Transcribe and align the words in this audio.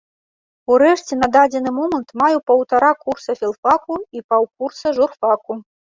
Урэшце 0.75 1.13
на 1.23 1.27
дадзены 1.35 1.69
момант 1.79 2.09
маю 2.21 2.37
паўтара 2.47 2.89
курса 3.03 3.31
філфаку 3.43 3.93
і 4.19 4.25
паўкурса 4.33 4.87
журфаку. 4.97 5.53